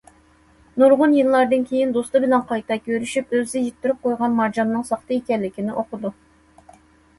[0.83, 6.17] نۇرغۇن يىللاردىن كېيىن دوستى بىلەن قايتا كۆرۈشۈپ ئۆزى يىتتۈرۈپ قويغان مارجاننىڭ ساختا ئىكەنلىكىنى ئۇقىدۇ.